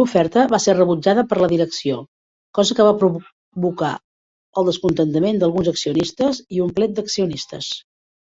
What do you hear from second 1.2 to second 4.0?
per la direcció, cosa que va provocar